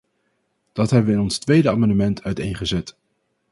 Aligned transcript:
Dat 0.71 0.89
hebben 0.89 1.09
we 1.09 1.15
in 1.17 1.21
ons 1.23 1.37
tweede 1.37 1.69
amendement 1.69 2.23
uiteengezet. 2.23 2.95